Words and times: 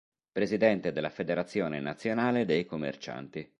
Presidente 0.31 0.91
della 0.93 1.11
federazione 1.11 1.79
nazionale 1.79 2.45
dei 2.45 2.65
commercianti. 2.65 3.47